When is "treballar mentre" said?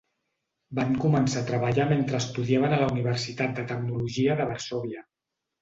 1.51-2.21